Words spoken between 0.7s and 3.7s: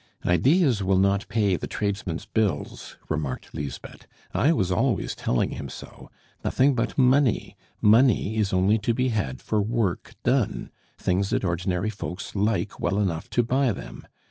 will not pay the tradesman's bills," remarked